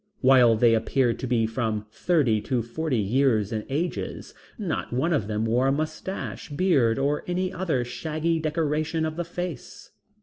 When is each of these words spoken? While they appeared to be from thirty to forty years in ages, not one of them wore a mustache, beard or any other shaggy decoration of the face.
While 0.21 0.55
they 0.55 0.73
appeared 0.73 1.19
to 1.19 1.27
be 1.27 1.45
from 1.45 1.85
thirty 1.91 2.41
to 2.45 2.63
forty 2.63 2.97
years 2.97 3.51
in 3.51 3.67
ages, 3.69 4.33
not 4.57 4.91
one 4.91 5.13
of 5.13 5.27
them 5.27 5.45
wore 5.45 5.67
a 5.67 5.71
mustache, 5.71 6.49
beard 6.49 6.97
or 6.97 7.23
any 7.27 7.53
other 7.53 7.85
shaggy 7.85 8.39
decoration 8.39 9.05
of 9.05 9.15
the 9.15 9.23
face. 9.23 9.91